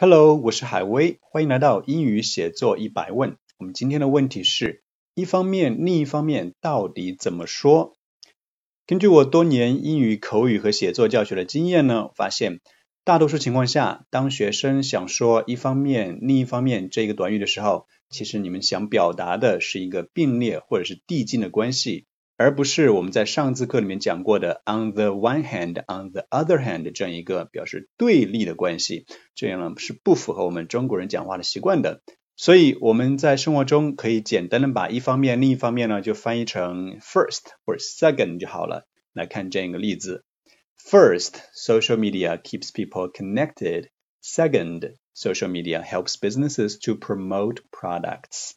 [0.00, 3.36] Hello，我是海威，欢迎来到英语写作一百问。
[3.58, 4.84] 我们今天的问题是：
[5.16, 7.96] 一方面，另一方面到底怎么说？
[8.86, 12.60] 根据我多年英语口语和写作教学的经验呢，发现
[13.02, 22.06] 大多数情况下，当学生想说一方面、另一方面这一个短语的时候，其实你们想表达的是一个并列或者是递进的关系。
[22.37, 29.05] 而不是我们在上次课里面讲过的 on the one hand, on the other hand 这样一个表示对立的关系，
[29.35, 32.01] 这样呢是不符合我们中国人讲话的习惯的。
[32.35, 38.87] 所以我们在生活中可以简单的把一方面、另一方面呢就翻译成 first 或者 second 就好了。
[39.13, 40.25] 来看这样一个例子：
[40.89, 43.89] First, social media keeps people connected.
[44.21, 48.53] Second, social media helps businesses to promote products.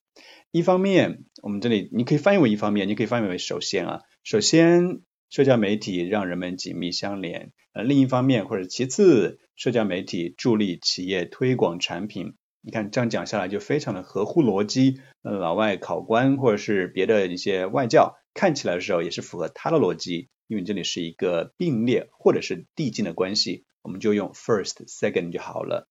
[0.51, 12.33] 一方面，我们这里你可以翻译为一方面，你可以翻译为首先啊，首先社交媒体让人们紧密相连，呃，另一方面或者其次，社交媒体助力企业推广产品。
[12.63, 25.87] 你看这样讲下来就非常的合乎逻辑，呃，老外考官或者是别的一些外教看起来的时候也是符合他的逻辑，因为这里是一个并列或者是递进的关系，我们就用 first second 就好了。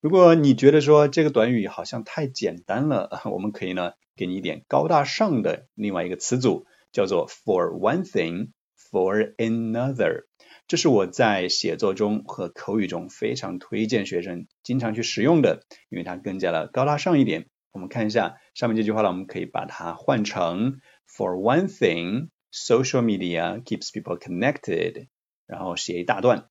[0.00, 10.26] 如果你觉得说这个短语好像太简单了， 我们可以呢给你一点高大上的另外一个词组，叫做 for one thing for another。
[10.68, 17.48] 这是我在写作中和口语中非常推荐学生经常去使用的，因为它更加的高大上一点。
[17.72, 25.08] 我们看一下上面这句话呢，我们可以把它换成 for one thing social media keeps people connected，
[25.46, 26.48] 然后写一大段。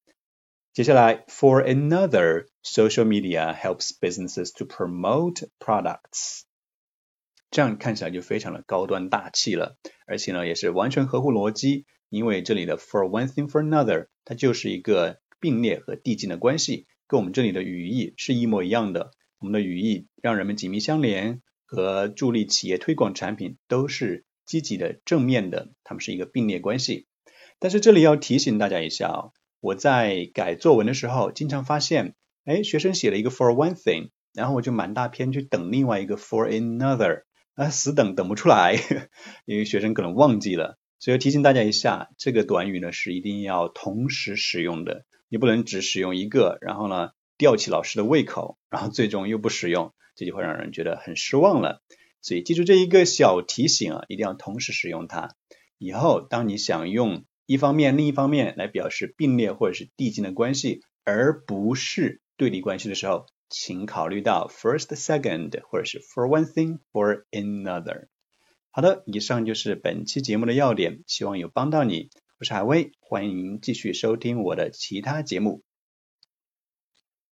[0.73, 6.41] 接下来，for another, social media helps businesses to promote products。
[7.49, 19.11] 这样看起来就非常的高端大气了，而且呢也是完全合乎逻辑，因为这里的 for one thing for another，它就是一个并列和递进的关系，跟我们这里的语义是一模一样的。
[19.39, 27.07] 我们的语义让人们紧密相连和助力企业推广产品都是积极的正面的，它们是一个并列关系。
[27.59, 29.31] 但是这里要提醒大家一下哦。
[29.59, 32.13] 我在改作文的时候，经常发现，
[32.45, 37.23] 哎，学生写了一个 for one thing，然后我就满大篇去等另外一个 for another，
[37.55, 38.75] 啊，死等等不出来，
[39.45, 51.81] 因为学生可能忘记了，所以提醒大家一下，这个短语呢是一定要同时使用的，你不能只使用一个，然后呢吊起老师的胃口，然后最终又不使用，这就会让人觉得很失望了。
[52.21, 55.35] 所以记住这一个小提醒啊，一定要同时使用它。
[55.79, 57.25] 以后当你想用。
[57.47, 68.07] 一方面，另一方面来表示并列或者是递进的关系，而不是对立关系的时候，请考虑到 first second 或者是 for one thing for another。
[68.69, 72.09] 好的，以上就是本期节目的要点，希望有帮到你。
[72.37, 75.63] 我是海威，欢迎继续收听我的其他节目。